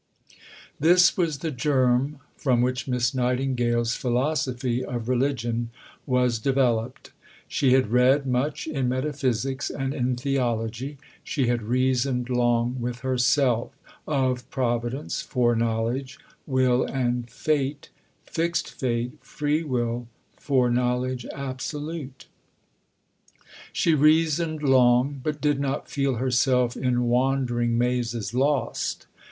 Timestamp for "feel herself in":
25.91-27.03